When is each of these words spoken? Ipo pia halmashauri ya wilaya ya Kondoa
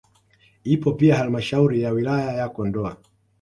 Ipo 0.63 0.91
pia 0.93 1.15
halmashauri 1.15 1.81
ya 1.81 1.91
wilaya 1.91 2.33
ya 2.33 2.49
Kondoa 2.49 2.97